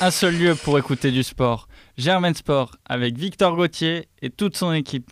[0.00, 1.68] un seul lieu pour écouter du sport.
[1.98, 5.10] Germain Sport avec Victor Gauthier et toute son équipe.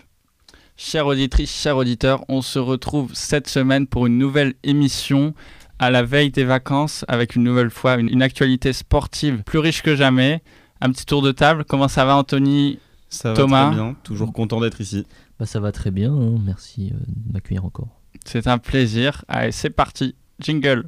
[0.76, 5.34] Chère auditrice, chers auditeurs, on se retrouve cette semaine pour une nouvelle émission
[5.78, 9.82] à la veille des vacances avec une nouvelle fois une, une actualité sportive plus riche
[9.82, 10.42] que jamais.
[10.80, 11.64] Un petit tour de table.
[11.64, 12.78] Comment ça va, Anthony
[13.08, 13.66] Ça va Thomas.
[13.66, 15.04] très bien, toujours content d'être ici.
[15.38, 16.36] Bah, ça va très bien, hein.
[16.44, 18.00] merci euh, de m'accueillir encore.
[18.24, 19.24] C'est un plaisir.
[19.28, 20.14] Allez, c'est parti.
[20.40, 20.84] Jingle.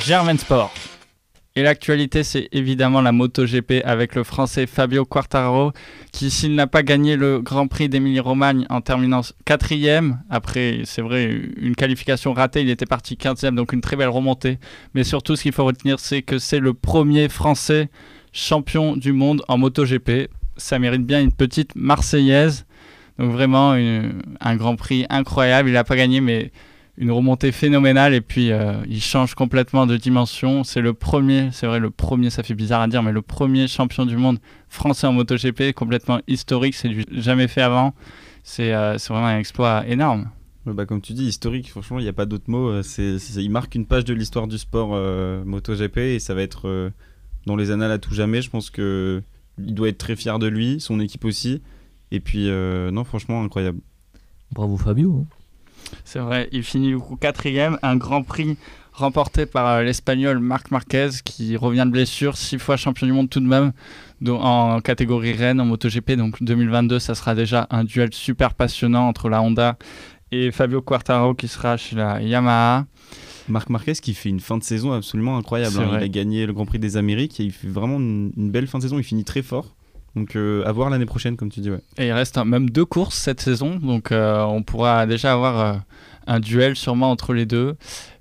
[0.00, 0.72] Germain Sport.
[1.56, 5.72] Et l'actualité, c'est évidemment la MotoGP avec le français Fabio Quartararo,
[6.10, 11.30] qui, s'il n'a pas gagné le Grand Prix d'Émilie-Romagne en terminant quatrième, après, c'est vrai,
[11.56, 14.58] une qualification ratée, il était parti 15e, donc une très belle remontée.
[14.94, 17.88] Mais surtout, ce qu'il faut retenir, c'est que c'est le premier français
[18.32, 20.28] champion du monde en MotoGP.
[20.56, 22.66] Ça mérite bien une petite Marseillaise.
[23.18, 25.68] Donc vraiment un Grand Prix incroyable.
[25.68, 26.50] Il n'a pas gagné, mais
[26.96, 28.14] une remontée phénoménale.
[28.14, 30.64] Et puis euh, il change complètement de dimension.
[30.64, 33.68] C'est le premier, c'est vrai, le premier, ça fait bizarre à dire, mais le premier
[33.68, 36.74] champion du monde français en MotoGP, complètement historique.
[36.74, 37.94] C'est du jamais fait avant.
[38.42, 40.30] C'est euh, c'est vraiment un exploit énorme.
[40.66, 42.68] Ouais, bah, comme tu dis, historique, franchement, il n'y a pas d'autre mot.
[42.70, 46.40] euh, C'est, il marque une page de l'histoire du sport euh, MotoGP et ça va
[46.42, 46.90] être euh,
[47.46, 48.40] dans les annales à tout jamais.
[48.40, 49.22] Je pense que
[49.58, 51.60] il doit être très fier de lui, son équipe aussi.
[52.10, 53.78] Et puis, euh, non, franchement, incroyable.
[54.52, 55.20] Bravo Fabio.
[55.22, 55.26] hein.
[56.04, 58.56] C'est vrai, il finit coup quatrième, un Grand Prix
[58.94, 63.28] remporté par euh, l'Espagnol Marc Marquez qui revient de blessure, six fois champion du monde
[63.28, 63.72] tout de même
[64.28, 66.12] en catégorie Rennes en MotoGP.
[66.12, 69.76] Donc 2022, ça sera déjà un duel super passionnant entre la Honda
[70.30, 72.86] et Fabio Quartararo qui sera chez la Yamaha.
[73.48, 75.76] Marc Marquez qui fait une fin de saison absolument incroyable.
[75.78, 75.96] Hein.
[75.98, 78.66] Il a gagné le Grand Prix des Amériques et il fait vraiment une, une belle
[78.66, 78.98] fin de saison.
[78.98, 79.74] Il finit très fort.
[80.16, 81.70] Donc, euh, à voir l'année prochaine, comme tu dis.
[81.70, 81.80] Ouais.
[81.98, 85.74] Et il reste même deux courses cette saison, donc euh, on pourra déjà avoir euh,
[86.26, 87.76] un duel sûrement entre les deux.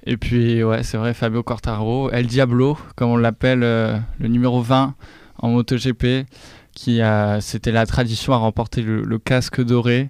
[0.05, 4.95] Et puis, ouais, c'est vrai, Fabio Quartararo, El Diablo, comme on l'appelle, le numéro 20
[5.37, 6.25] en MotoGP,
[6.73, 6.99] qui
[7.39, 10.09] c'était la tradition à remporter le, casque doré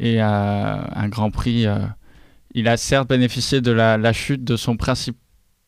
[0.00, 1.66] et un Grand Prix.
[2.54, 5.20] il a certes bénéficié de la chute de son principal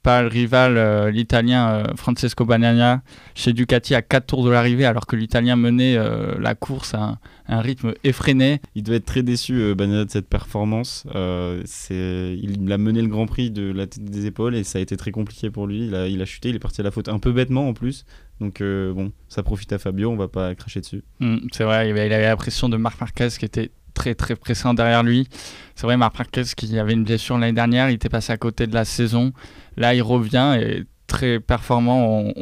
[0.06, 3.02] rival, euh, l'Italien euh, Francesco Bagnaia,
[3.34, 7.02] chez Ducati à 4 tours de l'arrivée, alors que l'Italien menait euh, la course à
[7.02, 7.18] un,
[7.48, 8.60] un rythme effréné.
[8.74, 11.04] Il devait être très déçu, Bagnaia, de cette performance.
[11.14, 14.96] Il a mené le Grand Prix de la tête des épaules et ça a été
[14.96, 15.86] très compliqué pour lui.
[15.86, 17.74] Il a, il a chuté, il est parti à la faute un peu bêtement en
[17.74, 18.04] plus.
[18.40, 21.04] Donc bon, ça profite à Fabio, on va pas cracher dessus.
[21.20, 24.14] Mm, c'est vrai, il avait, il avait la pression de Marc Marquez qui était très
[24.14, 25.28] très pressant derrière lui.
[25.74, 28.66] C'est vrai, Marc Marquez qui avait une blessure l'année dernière, il était passé à côté
[28.66, 29.32] de la saison.
[29.76, 32.32] Là, il revient et très performant.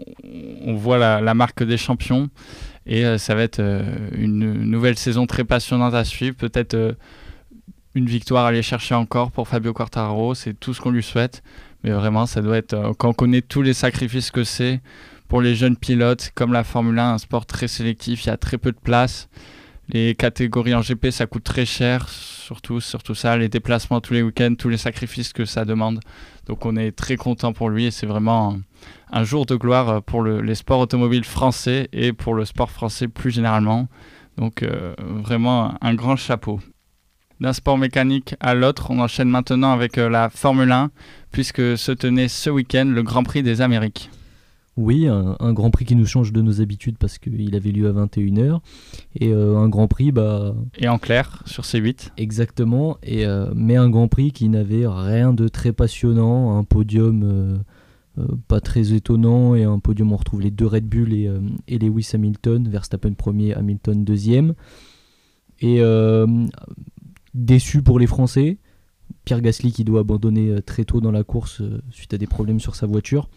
[0.65, 2.29] On, voit la, marque des champions
[2.87, 6.37] et euh, ça va être euh, une nouvelle saison très passionnante à suivre.
[6.37, 6.93] Peut-être euh,
[7.95, 11.43] une victoire à aller chercher encore pour Fabio Quartararo, c'est tout ce qu'on lui souhaite.
[11.83, 14.81] Mais vraiment, ça doit être, quand on connaît tous les sacrifices que c'est
[15.29, 18.37] pour les jeunes pilotes, comme la Formule 1, un sport très sélectif, il y a
[18.37, 19.29] très peu de place.
[19.93, 24.23] Les catégories en GP, ça coûte très cher, surtout, surtout ça, les déplacements tous les
[24.23, 25.99] week-ends, tous les sacrifices que ça demande.
[26.47, 28.57] Donc on est très content pour lui et c'est vraiment
[29.11, 33.09] un, jour de gloire pour le- les sports automobiles français et pour le sport français
[33.09, 33.89] plus généralement.
[34.37, 36.61] Donc euh, vraiment un grand chapeau.
[37.41, 40.91] D'un sport mécanique à l'autre, on enchaîne maintenant avec euh, la Formule 1,
[41.33, 44.11] puisque se tenait ce week-end le Grand Prix des Amériques.
[44.81, 47.87] Oui, un, un Grand Prix qui nous change de nos habitudes parce qu'il avait lieu
[47.87, 48.61] à 21h.
[49.15, 52.13] Et euh, un Grand Prix, bah, Et en clair, sur ces 8.
[52.17, 57.23] exactement, et, euh, mais un Grand Prix qui n'avait rien de très passionnant, un podium
[58.19, 61.31] euh, pas très étonnant, et un podium où on retrouve les deux Red Bull et,
[61.69, 64.55] et Lewis Hamilton, Verstappen premier, Hamilton deuxième.
[65.61, 65.83] Et
[67.35, 68.57] déçu pour les Français,
[69.27, 71.61] Pierre Gasly qui doit abandonner très tôt dans la course
[71.91, 73.29] suite à des problèmes sur sa voiture.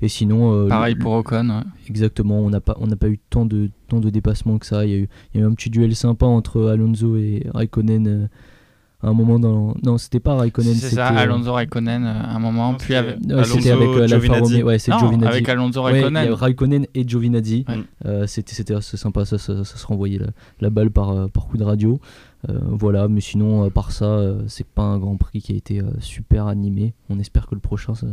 [0.00, 1.48] Et sinon, euh, Pareil le- pour Ocon.
[1.50, 1.62] ouais.
[1.88, 4.84] Exactement, on n'a pas, on n'a pas eu tant de, tant de dépassements que ça.
[4.86, 7.44] Il y, a eu, il y a eu un petit duel sympa entre Alonso et
[7.52, 8.26] Raikkonen euh,
[9.02, 9.74] à un moment dans.
[9.82, 10.94] Non, c'était pas Raikkonen, C'est c'était.
[10.96, 12.70] ça, euh, Alonso Raikkonen à un moment.
[12.72, 14.62] Non, puis c'était- avec, ouais, c'était avec euh, Giovinazzi.
[14.62, 15.32] Ouais, c'est Non, Giovinazzi.
[15.32, 16.16] avec Alonso Raikkonen.
[16.32, 17.64] a Raikkonen et Giovinazzi.
[17.68, 17.74] Ouais.
[18.06, 20.26] Euh, c'était, c'était assez sympa, ça, ça, ça se renvoyait la,
[20.60, 21.98] la balle par, par coup de radio.
[22.48, 25.82] Euh, voilà, mais sinon, à part ça, c'est pas un Grand Prix qui a été
[25.98, 26.94] super animé.
[27.10, 28.06] On espère que le prochain, ça-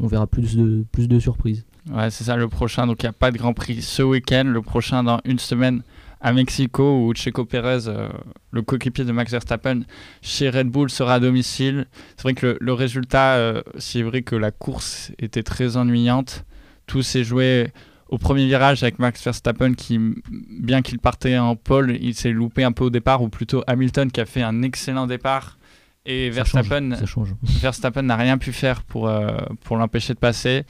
[0.00, 1.64] on verra plus de, plus de surprises.
[1.92, 2.86] Ouais, c'est ça le prochain.
[2.86, 4.44] Donc il n'y a pas de Grand Prix ce week-end.
[4.46, 5.82] Le prochain dans une semaine
[6.20, 8.08] à Mexico où Checo Pérez, euh,
[8.50, 9.82] le coéquipier de Max Verstappen,
[10.22, 11.86] chez Red Bull sera à domicile.
[12.16, 16.46] C'est vrai que le, résultat, euh, c'est vrai que la course était très ennuyante.
[16.86, 17.70] Tout s'est joué
[18.08, 20.00] au premier virage avec Max Verstappen qui,
[20.30, 24.10] bien qu'il partait en pole, il s'est loupé un peu au départ, ou plutôt Hamilton
[24.10, 25.58] qui a fait un excellent départ
[26.06, 27.34] Et Ça change, Verstappen, ça change.
[27.42, 30.64] Verstappen n'a rien pu faire pour, euh, pour l'empêcher de passer.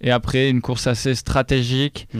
[0.00, 2.08] Et après, une course assez stratégique.
[2.14, 2.18] Mm.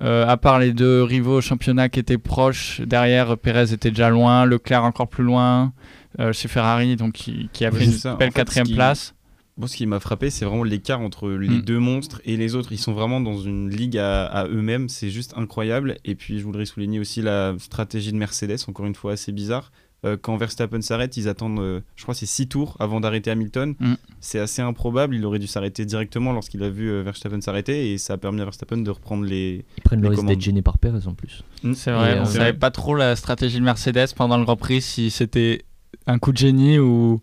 [0.00, 4.10] Euh, à part les deux rivaux au championnat qui étaient proches, derrière Pérez était déjà
[4.10, 5.72] loin, Leclerc encore plus loin,
[6.20, 9.14] euh, chez Ferrari, donc qui, qui a fait c'est une belle quatrième place.
[9.56, 11.62] Moi, ce qui m'a frappé, c'est vraiment l'écart entre les Mm.
[11.62, 12.70] deux monstres et les autres.
[12.70, 14.88] Ils sont vraiment dans une ligue à, à eux-mêmes.
[14.88, 15.96] C'est juste incroyable.
[16.04, 19.72] Et puis, je voudrais souligner aussi la stratégie de Mercedes, encore une fois assez bizarre.
[20.04, 23.74] Euh, quand Verstappen s'arrête, ils attendent, euh, je crois, c'est 6 tours avant d'arrêter Hamilton.
[23.80, 23.94] Mm.
[24.20, 25.16] C'est assez improbable.
[25.16, 27.92] Il aurait dû s'arrêter directement lorsqu'il a vu euh, Verstappen s'arrêter.
[27.92, 29.64] Et ça a permis à Verstappen de reprendre les.
[29.76, 30.34] Ils prennent le Les risque commandes.
[30.36, 31.42] d'être gênés par Perez en plus.
[31.74, 34.56] C'est vrai, Et, on euh, savait pas trop la stratégie de Mercedes pendant le Grand
[34.56, 35.64] Prix, si c'était
[36.06, 37.20] un coup de génie ou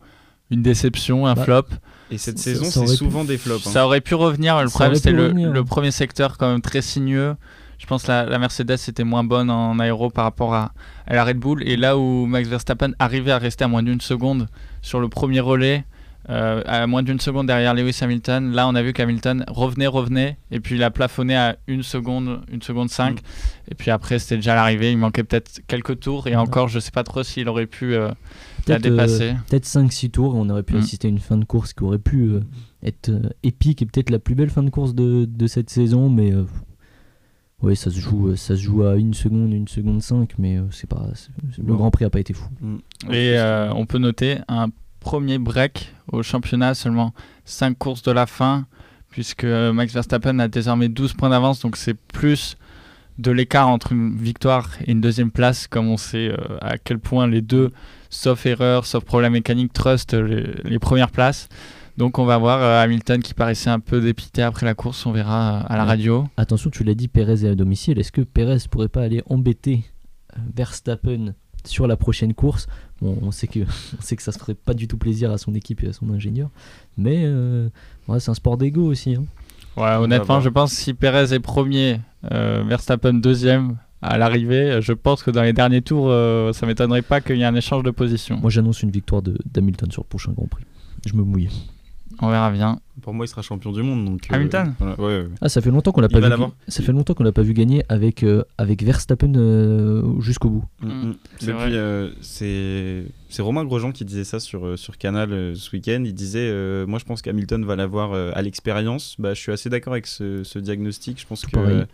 [0.51, 1.63] une déception, un Bah, flop.
[2.12, 3.66] Et cette saison, c'est pu- souvent des flops.
[3.68, 3.72] hein.
[3.72, 5.50] Ça aurait pu revenir, le Ça problème c'était le, revenir.
[5.51, 7.36] le premier secteur quand même très sinueux.
[7.77, 10.72] Je pense que la, la Mercedes était moins bonne en aéro par rapport à,
[11.07, 11.62] à la Red Bull.
[11.68, 14.48] Et là où Max Verstappen arrivait à rester à moins d'une seconde
[14.81, 15.83] sur le premier relais,
[16.30, 20.38] euh, à moins d'une seconde derrière Lewis Hamilton, là on a vu qu'Hamilton revenait, revenait,
[20.50, 23.18] et puis il a plafonné à une seconde, une seconde cinq.
[23.22, 23.72] Mm.
[23.72, 26.89] Et puis après c'était déjà l'arrivée, il manquait peut-être quelques tours, et encore je sais
[26.89, 28.10] pas trop s'il aurait pu euh,
[28.68, 29.36] la euh, dépasser.
[29.48, 30.77] Peut-être 5-6 tours, et on aurait pu Mm.
[30.80, 32.31] assister à une fin de course qui aurait pu
[32.81, 33.12] être
[33.44, 36.31] épique et peut-être la plus belle fin de course de, de cette saison, mais
[37.66, 40.58] ouais, ça se joue, euh, ça se joue à une seconde, une seconde 5, mais
[40.58, 41.08] euh, c'est pas,
[41.58, 41.76] le Bon.
[41.76, 42.48] Grand Prix a pas été fou.
[42.62, 42.78] Mm.
[43.12, 44.68] Et euh, on peut noter un
[45.00, 47.14] premier break au championnat, seulement
[47.46, 48.68] 5 courses de la fin,
[49.10, 52.58] puisque Max Verstappen a désormais 12 points d'avance, donc c'est plus
[53.18, 57.00] de l'écart entre une victoire et une deuxième place, comme on sait euh, à quel
[57.00, 57.72] point les deux,
[58.10, 61.48] sauf erreur, sauf problème mécanique, trust les, les premières places.
[61.98, 65.12] Donc on va voir euh, Hamilton qui paraissait un peu dépité après la course, on
[65.12, 65.90] verra euh, à la Ouais.
[65.90, 66.28] radio.
[66.38, 67.98] Attention, tu l'as dit, Perez est à domicile.
[68.00, 69.84] Est-ce que Perez pourrait pas aller embêter
[70.36, 71.34] euh, Verstappen
[71.64, 72.68] sur la prochaine course?
[73.02, 73.60] Bon, on sait que
[73.98, 75.94] on sait que ça se ferait pas du tout plaisir à son équipe et à
[75.94, 76.50] son ingénieur,
[76.98, 77.70] mais euh,
[78.10, 79.16] ouais, c'est un sport d'ego aussi.
[79.16, 79.24] hein.
[79.78, 82.00] Ouais, honnêtement, je pense que si Perez est premier,
[82.32, 87.02] euh, Verstappen deuxième à l'arrivée, je pense que dans les derniers tours, euh, ça m'étonnerait
[87.02, 88.38] pas qu'il y ait un échange de position.
[88.38, 90.64] Moi, j'annonce une victoire de- d'Hamilton sur le prochain Grand Prix.
[91.06, 91.50] Je me mouille.
[92.22, 92.80] On verra bien.
[93.02, 94.06] Pour moi, il sera champion du monde.
[94.06, 95.00] Donc, euh, Hamilton voilà.
[95.00, 95.28] Ouais, ouais.
[95.42, 96.44] Ah, ça fait longtemps qu'on l'a Il pas va vu.
[96.68, 100.64] Ça fait longtemps qu'on l'a pas vu gagner avec euh, avec Verstappen euh, jusqu'au bout.
[100.82, 102.12] Mm, Mm, mm.
[102.22, 106.04] c'est c'est Romain Grosjean qui disait ça sur, sur Canal ce week-end.
[106.06, 109.16] Il disait euh, Moi, je pense qu'Hamilton va l'avoir euh, à l'expérience.
[109.20, 111.20] Bah, je suis assez d'accord avec ce, ce diagnostic.
[111.20, 111.76] Je pense que pareil.
[111.80, 111.86] euh,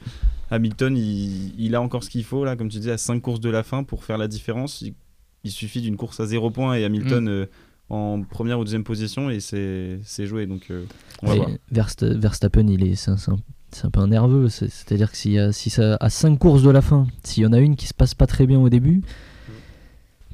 [0.51, 3.39] Hamilton, il, il a encore ce qu'il faut, là, comme tu disais, à 5 courses
[3.39, 4.81] de la fin pour faire la différence.
[4.81, 4.94] Il,
[5.44, 7.47] il suffit d'une course à 0 points et Hamilton Mm.
[7.91, 10.45] En première ou deuxième position et c'est joué.
[10.47, 10.85] Donc, euh,
[11.21, 11.49] on va Et voir.
[11.73, 14.47] Verst- Verstappen, il est, c'est un, un- peu un nerveux.
[14.49, 17.43] c'est- C'est-à-dire que s'il y a, si ça, à 5 courses de la fin, s'il
[17.43, 19.01] y en a une qui se passe pas très bien au début,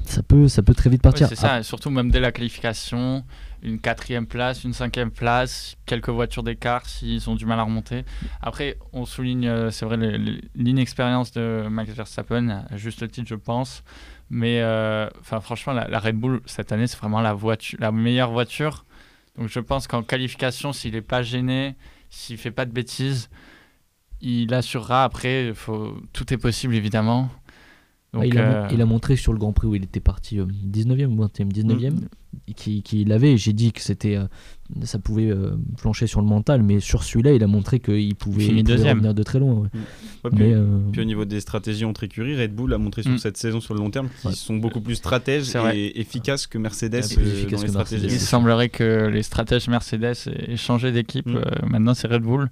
[0.06, 1.28] ça peut, ça peut très vite Ouais, partir.
[1.28, 3.26] c'est ça, surtout même dès la qualification,
[3.62, 8.06] une quatrième place, une cinquième place, quelques voitures d'écart s'ils ont du mal à remonter.
[8.42, 13.28] Après, on souligne, euh, c'est vrai, le- le- l'inexpérience de Max Verstappen, à juste titre,
[13.28, 13.84] je pense.
[14.30, 18.86] Mais euh, franchement, la, Red Bull cette année, c'est vraiment la, voiture, la meilleure voiture.
[19.38, 21.76] Donc je pense qu'en qualification, s'il n'est pas gêné,
[22.10, 23.30] s'il fait pas de bêtises,
[24.22, 25.04] il assurera.
[25.04, 25.98] Après, faut...
[26.14, 27.30] tout est possible évidemment.
[28.14, 30.00] Ah, Donc, il, a, euh, il a montré sur le Grand Prix où il était
[30.00, 32.54] parti euh, 19e ou 20e, 19e, Mm.
[32.56, 33.36] qui, qui l'avait.
[33.36, 34.26] J'ai dit que c'était, euh,
[34.84, 38.46] ça pouvait euh, flancher sur le mental, mais sur celui-là, il a montré qu'il pouvait,
[38.46, 39.54] il pouvait revenir de très loin.
[39.56, 39.68] ouais.
[40.24, 43.04] Ouais, puis- Mais, euh, Puis au niveau des stratégies entre écuries, Red Bull a montré
[43.04, 43.18] sur Mm.
[43.18, 44.36] cette saison sur le long terme qu'ils Ouais.
[44.36, 47.70] sont beaucoup plus stratèges et efficaces que Mercedes Ouais, plus euh, efficaces dans les que
[47.72, 48.02] stratégies.
[48.04, 48.22] Mercedes.
[48.22, 50.16] Il semblerait que les stratèges Mercedes
[50.48, 51.28] aient changé d'équipe.
[51.28, 51.36] Mm.
[51.36, 52.50] Euh, maintenant, c'est Red Bull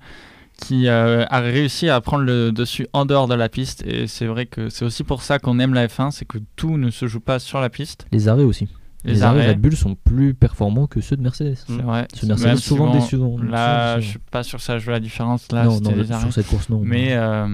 [0.58, 3.84] qui euh, a réussi à prendre le dessus en dehors de la piste.
[3.86, 6.78] Et c'est vrai que c'est aussi pour ça qu'on aime la F1, c'est que tout
[6.78, 8.08] ne se joue pas sur la piste.
[8.12, 8.68] les arrêts aussi.
[9.04, 11.58] Les, Les, arrêts arrêts, Red Bull sont plus performants que ceux de Mercedes.
[11.68, 12.08] c'est vrai.
[12.16, 13.38] Ceux de Mercedes Même souvent décevants.
[13.38, 15.52] Là, je suis pas sûr que ça joue la différence.
[15.52, 16.24] Là, non, non, les arrêts.
[16.24, 16.82] sur cette course, non.
[16.84, 17.48] Mais euh,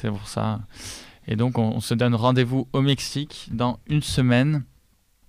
[0.00, 0.60] c'est pour ça.
[1.28, 4.64] Et donc, on, on se donne rendez-vous au Mexique dans une semaine.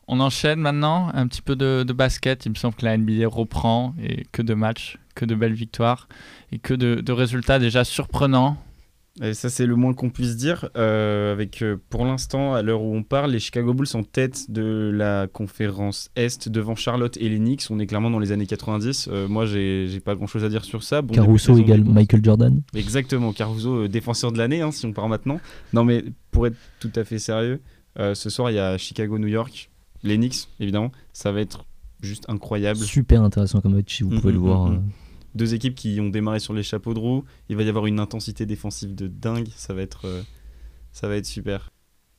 [0.08, 2.48] On enchaîne maintenant un petit peu de, de basket.
[2.48, 6.08] Il me semble que la NBA reprend et que de matchs, que de belles victoires
[6.52, 8.58] et que de, de résultats déjà surprenants.
[9.22, 10.70] Et ça, c'est le moins qu'on puisse dire.
[10.78, 14.50] euh, avec, euh, pour l'instant, à l'heure où on parle, les Chicago Bulls en tête
[14.50, 17.66] de la conférence Est devant Charlotte et les Knicks.
[17.70, 19.10] On est clairement dans les années 90.
[19.12, 21.02] Euh, moi, j'ai pas grand chose à dire sur ça.
[21.02, 21.84] Bon, Caruso égale.
[21.84, 22.62] Michael Jordan.
[22.74, 25.42] Exactement, Caruso, euh, défenseur de l'année, hein, si on part maintenant.
[25.74, 27.60] Non, mais pour être tout à fait sérieux,
[28.00, 29.70] euh, ce soir, il y a Chicago-New York,
[30.04, 30.94] les Knicks, évidemment.
[31.12, 31.66] Ça va être
[32.02, 32.80] juste incroyable.
[32.80, 34.70] Super intéressant comme match, si vous Mm, pouvez le mm, voir.
[34.70, 34.80] mm, euh.
[35.36, 37.24] Deux équipes qui ont démarré sur les chapeaux de roue.
[37.50, 39.48] Il va y avoir une intensité défensive de dingue.
[39.56, 40.22] Ça va être, euh,
[40.92, 41.72] ça va être super.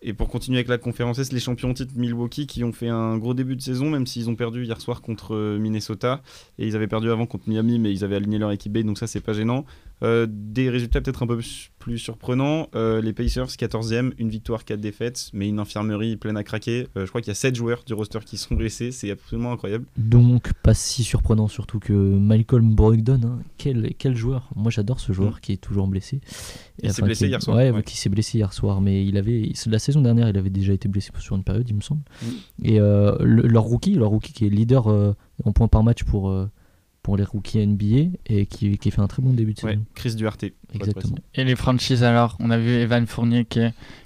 [0.03, 3.19] Et pour continuer avec la conférence Est, les champions titres Milwaukee qui ont fait un
[3.19, 6.23] gros début de saison, même s'ils ont perdu hier soir contre euh, Minnesota.
[6.59, 8.97] Et ils avaient perdu avant contre Miami, mais ils avaient aligné leur équipe B, donc
[8.99, 9.67] ça, c'est pas gênant.
[10.03, 11.39] Euh, des résultats peut-être un peu
[11.81, 12.69] plus surprenants.
[12.77, 16.87] Euh, les Pacers, 14e, une victoire, 4 défaites, mais une infirmerie pleine à craquer.
[16.95, 19.87] je crois qu'il y a 7 joueurs du roster qui sont blessés, c'est absolument incroyable.
[19.97, 25.13] Donc, pas si surprenant, surtout que Malcolm Brogdon, hein, quel, quel joueur Moi, j'adore ce
[25.13, 25.41] joueur mm.
[25.41, 26.21] qui est toujours blessé.
[26.83, 27.57] Il s'est blessé hier soir.
[27.57, 30.73] Ouais, qui s'est blessé hier soir, mais il avait la saison dernière, il avait déjà
[30.73, 32.03] été blessé sur une période, il me semble.
[32.23, 32.27] Mm.
[32.65, 36.31] Et euh, leur rookie, leur rookie qui est leader euh, en points par match pour
[36.31, 36.47] euh,
[37.03, 39.85] pour les rookies NBA et qui, qui, fait un très bon début de saison.
[39.95, 40.45] Chris Duarte.
[40.75, 41.17] Exactement.
[41.35, 43.61] Et les franchises alors, on a vu Evan Fournier qui,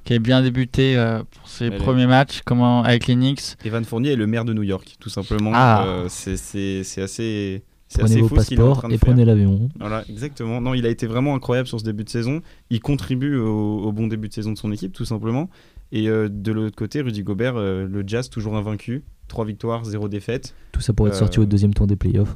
[0.04, 0.96] qui a bien débuté
[1.32, 3.56] pour ses premiers matchs comment, avec les Knicks.
[3.64, 5.50] Evan Fournier est le maire de New York, tout simplement.
[5.54, 6.04] Ah.
[6.08, 7.62] c'est assez
[7.98, 9.68] Prenez vos passeports et prenez l'avion.
[9.78, 10.60] Voilà, exactement.
[10.60, 12.40] Non, il a été vraiment incroyable sur ce début de saison.
[12.70, 15.48] Il contribue au, bon début de saison de son équipe, tout simplement.
[15.92, 20.08] Et euh, de l'autre côté, Rudy Gobert, euh, le Jazz toujours invaincu, 3 victoires, 0
[20.08, 20.54] défaite.
[20.72, 22.34] Tout ça pour être sorti au euh, deuxième tour des playoffs.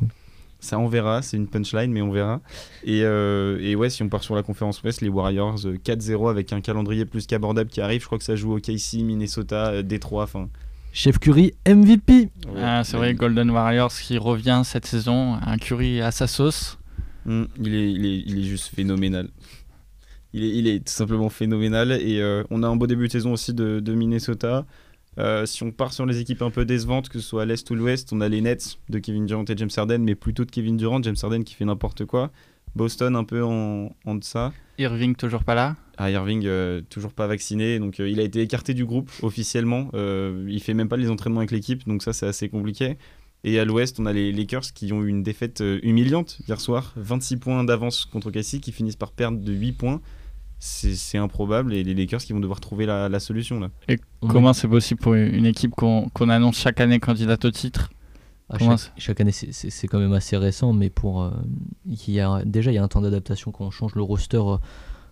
[0.61, 1.23] Ça, on verra.
[1.23, 2.41] C'est une punchline, mais on verra.
[2.85, 6.61] Et, et, ouais, si on part sur la conférence Ouest, les Warriors 4-0 avec un
[6.61, 8.01] calendrier plus qu'abordable qui arrive.
[8.01, 10.25] Je crois que ça joue au KC, Minnesota, Détroit.
[10.25, 10.49] Enfin,
[10.93, 12.31] Chef Curry MVP.
[12.57, 16.79] Ah, c'est vrai, Golden Warriors qui revient cette saison, un Curry à sa sauce.
[17.25, 19.29] Hmm, il, est, il, est, il, est, juste phénoménal.
[20.33, 21.93] Il est, il est tout simplement phénoménal.
[21.93, 24.67] Et euh, on a un beau début de saison aussi de, de Minnesota.
[25.19, 27.69] Euh, si on part sur les équipes un peu décevantes, que ce soit à l'Est
[27.71, 30.51] ou l'Ouest, on a les Nets de Kevin Durant et James Harden, mais plutôt de
[30.51, 32.31] Kevin Durant, James Harden qui fait n'importe quoi.
[32.77, 34.53] Boston un peu en, en deçà.
[34.79, 38.41] Irving toujours pas là ah, Irving euh, toujours pas vacciné, donc euh, il a été
[38.41, 39.91] écarté du groupe officiellement.
[39.95, 42.97] Euh, il fait même pas les entraînements avec l'équipe, donc ça c'est assez compliqué.
[43.43, 46.93] Et à l'ouest, on a les Lakers qui ont eu une défaite humiliante hier soir,
[46.97, 50.01] 26 points d'avance contre Cassie, qui finissent par perdre de 8 points.
[50.61, 53.71] C'est improbable et les Lakers qui vont devoir trouver la, solution là.
[53.89, 57.91] Et comment c'est possible pour une équipe qu'on annonce chaque année candidate au titre?
[58.51, 58.57] Ah,
[58.97, 61.31] chaque, année, c'est quand même assez récent, mais pour
[61.87, 64.41] il y a, déjà il y a un temps d'adaptation quand on change le roster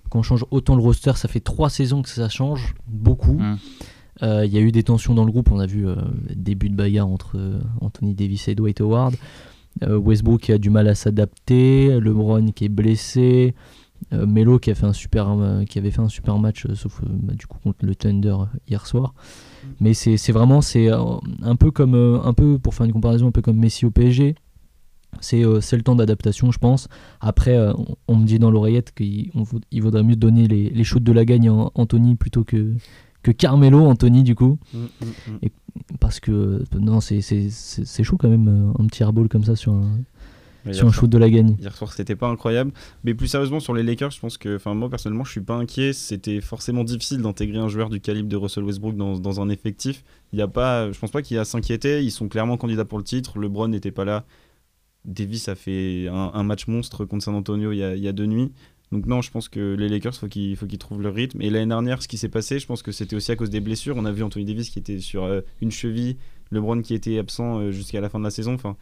[0.08, 3.38] quand on change autant le roster, ça fait trois saisons que ça change, beaucoup.
[3.38, 3.58] Mm.
[4.22, 5.94] Euh, il y a eu des tensions dans le groupe, on a vu euh,
[6.34, 9.14] début de bagarre entre euh, Anthony Davis et Dwight Howard.
[9.86, 13.54] Westbrook qui a du mal à s'adapter, LeBron qui est blessé,
[14.12, 15.36] Melo qui, a fait un super,
[15.68, 18.36] qui avait fait un super match, sauf bah, du coup contre le Thunder
[18.68, 19.14] hier soir.
[19.64, 19.68] Mm.
[19.80, 23.42] Mais c'est vraiment c'est un peu comme un peu pour faire une comparaison un peu
[23.42, 24.36] comme Messi au PSG.
[25.34, 26.88] Euh, c'est le temps d'adaptation, je pense.
[27.20, 27.72] Après, euh,
[28.08, 29.30] on, me dit dans l'oreillette qu'il
[29.70, 32.74] il vaudrait mieux donner les, les shoots de la gagne à Anthony plutôt que,
[33.22, 34.58] que Carmelo, Anthony, du coup.
[34.72, 35.48] Mm, mm, mm.
[36.00, 39.98] parce que, non, c'est chaud quand même, euh, un petit airball comme ça sur un,
[40.72, 41.56] sur un shoot de la gagne.
[41.60, 42.72] Hier soir, c'était pas incroyable.
[43.04, 45.54] Mais plus sérieusement, sur les Lakers, je pense que, enfin, moi personnellement, je suis pas
[45.54, 45.92] inquiet.
[45.92, 50.04] C'était forcément difficile d'intégrer un joueur du calibre de Russell Westbrook dans, dans un effectif.
[50.32, 52.02] Il y a pas, je pense pas qu'il y a à s'inquiéter.
[52.02, 53.38] Ils sont clairement candidats pour le titre.
[53.38, 54.24] LeBron n'était pas là.
[55.06, 58.52] Davis a fait un, match monstre contre San Antonio il y, a, deux nuits.
[58.92, 61.40] Donc non, je pense que les Lakers, faut il faut qu'ils trouvent le rythme.
[61.42, 63.60] Et l'année dernière, ce qui s'est passé, je pense que c'était aussi à cause des
[63.60, 63.96] blessures.
[63.96, 66.16] On a vu Anthony Davis qui était sur euh, une cheville,
[66.50, 68.54] LeBron qui était absent euh, jusqu'à la fin de la saison.
[68.54, 68.76] Enfin,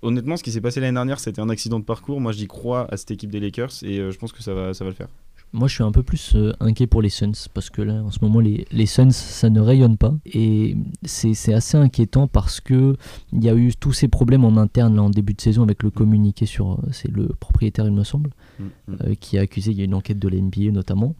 [0.00, 2.20] honnêtement, ce qui s'est passé l'année dernière, c'était un accident de parcours.
[2.20, 4.74] Moi, j'y crois à cette équipe des Lakers et euh, je pense que ça va,
[4.74, 5.08] ça va le faire.
[5.54, 8.10] Moi, je suis un peu plus euh, inquiet pour les Suns parce que là, en
[8.10, 10.14] ce moment, les, les Suns, ça ne rayonne pas.
[10.24, 12.96] Et c'est assez inquiétant parce que
[13.34, 15.82] il y a eu tous ces problèmes en interne là, en début de saison avec
[15.82, 16.72] le communiqué sur.
[16.72, 18.96] Euh, c'est le propriétaire, il me semble, mm, mm.
[19.02, 19.72] Euh, qui a accusé.
[19.72, 21.14] Il y a une enquête de l'NBA notamment.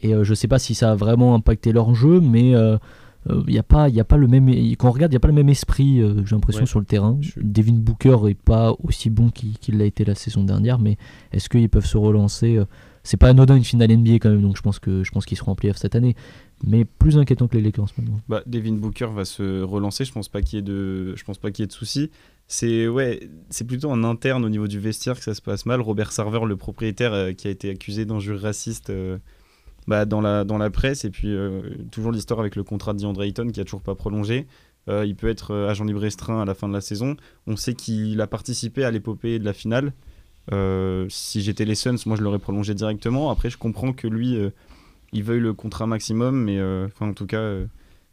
[0.00, 2.54] Et je ne sais pas si ça a vraiment impacté leur jeu, mais.
[3.28, 5.20] Il n'y a pas il a pas le même quand on regarde il n'y a
[5.20, 9.30] pas le même esprit j'ai l'impression sur le terrain Devin Booker est pas aussi bon
[9.30, 10.96] qu'il l'a été la saison dernière mais
[11.32, 12.60] est-ce qu'ils peuvent se relancer
[13.06, 15.38] c'est pas anodin une finale NBA quand même, donc je pense que je pense qu'ils
[15.38, 16.16] seront en playoff cette année.
[16.64, 18.20] Mais plus inquiétant que les Lakers maintenant.
[18.28, 20.04] Bah, Devin Booker va se relancer.
[20.04, 22.10] Je pense pas qu'il y ait de, je pense pas qu'il y ait de soucis.
[22.48, 25.80] C'est ouais, c'est plutôt en interne au niveau du vestiaire que ça se passe mal.
[25.80, 29.18] Robert Sarver, le propriétaire, euh, qui a été accusé d'injures racistes euh,
[29.86, 32.98] bah, dans la dans la presse, et puis euh, toujours l'histoire avec le contrat de
[32.98, 34.46] DeAndre qui a toujours pas prolongé.
[34.88, 37.16] il peut être agent libre restreint à la fin de la saison.
[37.46, 39.92] On sait qu'il a participé à l'épopée de la finale.
[40.52, 43.30] Euh, si j'étais les Suns, moi je l'aurais prolongé directement.
[43.30, 44.50] Après, je comprends que lui, euh,
[45.12, 47.58] il veuille le contrat maximum, mais euh, en tout cas,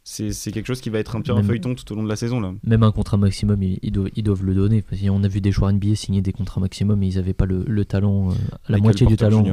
[0.06, 2.16] c'est quelque chose qui va être un peu un feuilleton tout au long de la
[2.16, 2.38] saison.
[2.38, 2.52] Là.
[2.62, 4.82] Même un contrat maximum, ils, doivent, ils doivent, le donner.
[4.82, 7.46] Parce on a vu des joueurs NBA signer des contrats maximum, mais ils n'avaient pas
[7.46, 8.28] le, talent,
[8.68, 9.44] la moitié du talent,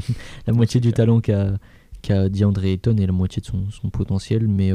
[0.46, 1.54] la moitié du talent qu'a
[2.02, 4.46] qu DeAndre Ayton et la moitié de son, potentiel.
[4.46, 4.72] Mais,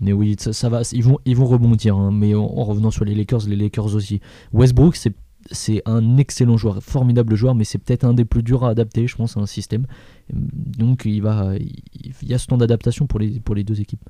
[0.00, 1.96] mais oui, ça, va, ils vont, ils vont rebondir.
[1.96, 2.10] Hein.
[2.12, 4.20] mais en, revenant sur les Lakers, les Lakers aussi.
[4.52, 5.14] Westbrook, c'est
[5.52, 9.06] c'est un excellent joueur, formidable joueur, mais c'est peut-être un des plus durs à adapter,
[9.06, 9.86] je pense, à un système.
[10.32, 14.02] Donc il, va, il y a ce temps d'adaptation pour les, pour les deux équipes.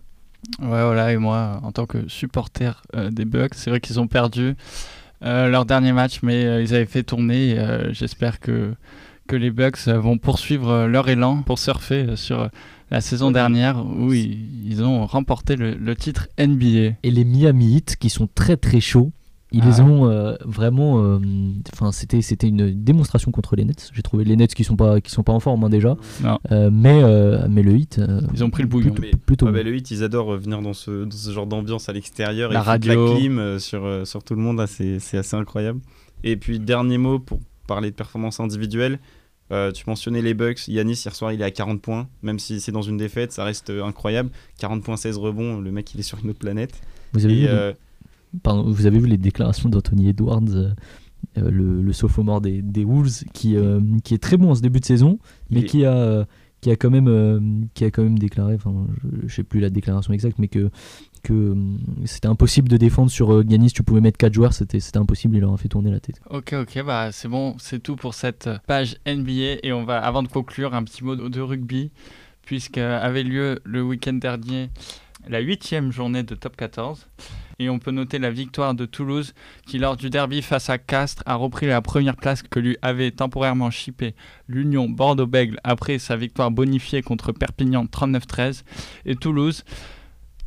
[0.60, 4.06] Ouais, voilà, et moi, en tant que supporter euh, des Bucks, c'est vrai qu'ils ont
[4.06, 4.54] perdu
[5.22, 7.58] euh, leur dernier match, mais euh, ils avaient fait tourner.
[7.90, 8.74] J'espère que,
[9.26, 12.48] que les Bucks vont poursuivre leur élan pour surfer sur
[12.90, 16.96] la saison dernière où ils, ont remporté le, le, titre NBA.
[17.02, 19.10] Et les Miami Heat qui sont très très chauds
[19.52, 19.84] ils les ah.
[19.84, 21.02] ont euh, vraiment.
[21.02, 21.18] Euh,
[21.72, 23.90] enfin, c'était c'était une démonstration contre les Nets.
[23.92, 25.96] J'ai trouvé les Nets qui sont pas qui sont pas en forme hein, déjà.
[26.50, 27.02] Euh, mais
[27.48, 28.00] mais le hit.
[28.34, 28.94] ils ont pris le bouillon.
[29.24, 32.52] Plutôt, mais, le hit, ils adorent venir dans ce, dans ce genre d'ambiance à l'extérieur.
[32.52, 34.64] La radio, la clim sur sur tout le monde.
[34.66, 35.80] C'est assez incroyable.
[36.24, 37.38] Et puis dernier mot pour
[37.68, 38.98] parler de performance individuelle.
[39.48, 40.66] tu mentionnais les Bucks.
[40.66, 42.08] Yanis, hier soir, il est à 40 points.
[42.22, 44.30] Même si c'est dans une défaite, ça reste incroyable.
[44.58, 45.60] 40 points, 16 rebonds.
[45.60, 46.80] Le mec, il est sur une autre planète.
[47.12, 47.48] Vous avez vu
[48.44, 50.70] vous avez vu les déclarations d'Anthony Edwards, euh,
[51.38, 54.80] euh, le, sophomore des, des Wolves, qui, euh, qui est très bon en ce début
[54.80, 55.18] de saison,
[55.50, 56.26] mais qui a
[56.62, 58.86] qui a quand même qui a quand même déclaré enfin
[59.26, 60.70] je, sais plus la déclaration exacte mais que
[61.22, 61.54] que
[62.06, 65.40] c'était impossible de défendre sur Giannis tu pouvais mettre 4 joueurs c'était c'était impossible il
[65.40, 66.18] leur a fait tourner la tête.
[66.30, 70.22] Ok ok bah c'est bon c'est tout pour cette page NBA et on va avant
[70.22, 71.90] de conclure un petit mot de rugby
[72.46, 74.70] puisque avait lieu le week-end dernier
[75.28, 77.06] la huitième journée de top 14
[77.58, 79.34] et on peut noter la victoire de Toulouse
[79.66, 83.10] qui, lors du derby face à Castres, a repris la première place que lui avait
[83.10, 84.14] temporairement chippé
[84.46, 88.62] l'Union Bordeaux-Bègle après sa victoire bonifiée contre Perpignan 39-13.
[89.06, 89.64] Et Toulouse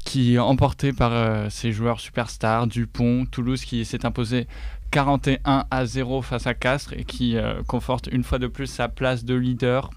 [0.05, 4.47] qui est emporté par euh, ses joueurs superstars, Dupont, Toulouse qui s'est imposé
[4.91, 8.87] 41 à 0 face à Castres et qui euh, conforte une fois de plus sa
[8.87, 9.91] place de leader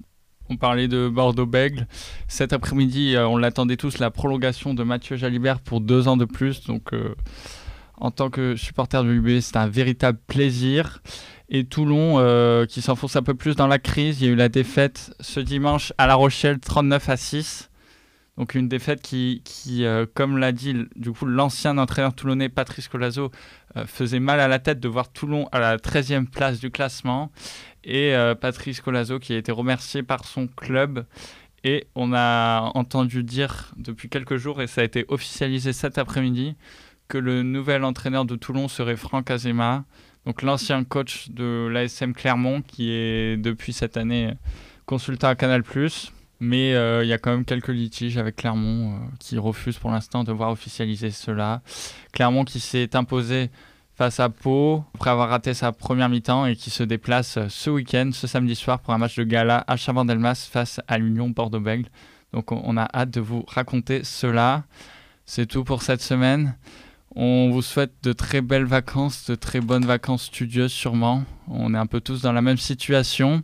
[0.53, 1.87] on parlait de Bordeaux-Bègle.
[2.29, 6.27] Cet après-midi, euh, on l'attendait tous, la prolongation de Mathieu Jalibert pour deux ans de
[6.27, 6.65] plus.
[6.67, 7.15] Donc, euh,
[7.97, 11.03] en tant que supporter de l'UB, c'est un véritable plaisir.
[11.49, 14.37] Et Toulon, euh, qui s'enfonce un peu plus dans la crise, il y a eu
[14.37, 17.71] la défaite ce dimanche à La Rochelle, 39 à 6.
[18.39, 19.43] Donc une défaite qui,
[20.15, 23.31] comme l'a dit du coup l'ancien entraîneur toulonnais Patrice Colazo,
[23.85, 27.31] faisait mal à la tête de voir Toulon à la 13e place du classement
[27.85, 31.05] et euh, Patrice Colazo qui a été remercié par son club.
[31.65, 36.57] Et on a entendu dire depuis quelques jours, et ça a été officialisé cet après-midi,
[37.07, 39.85] que le nouvel entraîneur de Toulon serait Franck Azema,
[40.27, 44.33] donc l'ancien coach de l'ASM Clermont, qui est depuis cette année
[44.87, 45.63] consultant à Canal+.
[46.41, 49.93] Mais euh, il y a quand même quelques litiges avec Clermont euh, qui refusent pour
[49.93, 51.63] l'instant de voir officialiser cela.
[52.13, 53.51] Clermont qui s'est imposé
[54.03, 58.11] face à Pau après avoir raté sa première mi-temps et qui se déplace ce week-end,
[58.13, 61.89] ce samedi soir, pour un match de gala à Chavandelmas face à l'Union Bordeaux-Bègles.
[62.33, 64.65] Donc on a hâte de vous raconter cela.
[65.25, 66.57] C'est tout pour cette semaine.
[67.15, 71.23] On vous souhaite de très belles vacances, de très bonnes vacances studieuses sûrement.
[71.47, 73.41] On est un peu tous dans la même situation.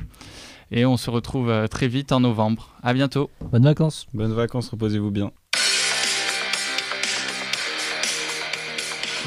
[0.72, 2.74] Et on se retrouve euh, très vite en novembre.
[2.82, 3.30] À bientôt.
[3.52, 4.08] Bonnes vacances.
[4.12, 5.30] Bonnes vacances, reposez-vous bien.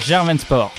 [0.01, 0.73] Germain Sport.